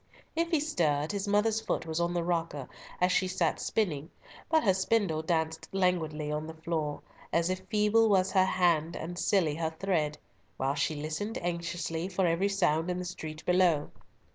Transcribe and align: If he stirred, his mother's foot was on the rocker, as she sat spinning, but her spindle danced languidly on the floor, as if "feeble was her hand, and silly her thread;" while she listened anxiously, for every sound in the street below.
If 0.35 0.49
he 0.49 0.59
stirred, 0.59 1.11
his 1.11 1.27
mother's 1.27 1.61
foot 1.61 1.85
was 1.85 1.99
on 1.99 2.15
the 2.15 2.23
rocker, 2.23 2.67
as 2.99 3.11
she 3.11 3.27
sat 3.27 3.59
spinning, 3.59 4.09
but 4.49 4.63
her 4.63 4.73
spindle 4.73 5.21
danced 5.21 5.69
languidly 5.71 6.31
on 6.31 6.47
the 6.47 6.55
floor, 6.55 7.03
as 7.31 7.51
if 7.51 7.59
"feeble 7.69 8.09
was 8.09 8.31
her 8.31 8.45
hand, 8.45 8.95
and 8.95 9.19
silly 9.19 9.53
her 9.57 9.69
thread;" 9.79 10.17
while 10.57 10.73
she 10.73 10.95
listened 10.95 11.37
anxiously, 11.43 12.07
for 12.07 12.25
every 12.25 12.49
sound 12.49 12.89
in 12.89 12.97
the 12.97 13.05
street 13.05 13.45
below. 13.45 13.91